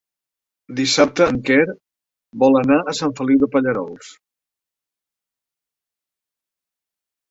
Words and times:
Dissabte 0.79 1.27
en 1.33 1.37
Quer 1.49 1.67
vol 2.45 2.59
anar 2.63 2.79
a 2.93 2.97
Sant 3.03 3.15
Feliu 3.21 3.45
de 3.45 3.53
Pallerols. 3.55 4.13